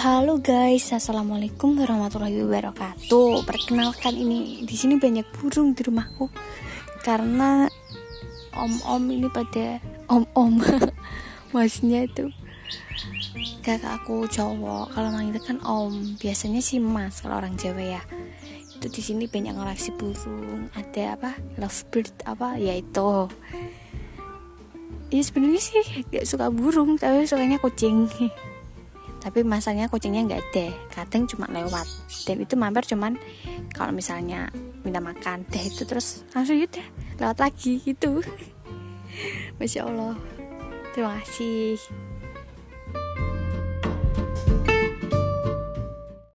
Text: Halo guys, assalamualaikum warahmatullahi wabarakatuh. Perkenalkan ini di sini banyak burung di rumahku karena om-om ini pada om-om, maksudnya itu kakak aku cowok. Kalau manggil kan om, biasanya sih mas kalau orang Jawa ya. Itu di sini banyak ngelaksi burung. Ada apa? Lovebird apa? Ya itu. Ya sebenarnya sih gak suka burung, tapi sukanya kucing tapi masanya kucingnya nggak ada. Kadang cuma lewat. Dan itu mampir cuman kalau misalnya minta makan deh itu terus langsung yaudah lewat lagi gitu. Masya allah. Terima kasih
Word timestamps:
Halo 0.00 0.40
guys, 0.40 0.96
assalamualaikum 0.96 1.76
warahmatullahi 1.76 2.40
wabarakatuh. 2.40 3.44
Perkenalkan 3.44 4.16
ini 4.16 4.64
di 4.64 4.72
sini 4.72 4.96
banyak 4.96 5.28
burung 5.36 5.76
di 5.76 5.84
rumahku 5.84 6.32
karena 7.04 7.68
om-om 8.56 9.04
ini 9.12 9.28
pada 9.28 9.76
om-om, 10.08 10.56
maksudnya 11.52 12.08
itu 12.08 12.32
kakak 13.60 14.00
aku 14.00 14.24
cowok. 14.24 14.96
Kalau 14.96 15.12
manggil 15.12 15.36
kan 15.36 15.60
om, 15.68 15.92
biasanya 16.16 16.64
sih 16.64 16.80
mas 16.80 17.20
kalau 17.20 17.36
orang 17.36 17.60
Jawa 17.60 18.00
ya. 18.00 18.02
Itu 18.80 18.88
di 18.88 19.04
sini 19.04 19.28
banyak 19.28 19.52
ngelaksi 19.52 19.92
burung. 20.00 20.72
Ada 20.80 21.20
apa? 21.20 21.36
Lovebird 21.60 22.24
apa? 22.24 22.56
Ya 22.56 22.72
itu. 22.72 23.28
Ya 25.12 25.20
sebenarnya 25.20 25.60
sih 25.60 25.76
gak 26.08 26.24
suka 26.24 26.48
burung, 26.48 26.96
tapi 26.96 27.28
sukanya 27.28 27.60
kucing 27.60 28.08
tapi 29.20 29.44
masanya 29.44 29.86
kucingnya 29.86 30.26
nggak 30.26 30.42
ada. 30.50 30.66
Kadang 30.90 31.28
cuma 31.28 31.46
lewat. 31.52 31.86
Dan 32.24 32.40
itu 32.40 32.56
mampir 32.56 32.88
cuman 32.88 33.20
kalau 33.76 33.92
misalnya 33.92 34.48
minta 34.82 34.98
makan 34.98 35.44
deh 35.52 35.60
itu 35.60 35.84
terus 35.84 36.24
langsung 36.32 36.56
yaudah 36.56 36.84
lewat 37.20 37.38
lagi 37.38 37.78
gitu. 37.84 38.24
Masya 39.60 39.84
allah. 39.84 40.16
Terima 40.90 41.20
kasih 41.22 41.78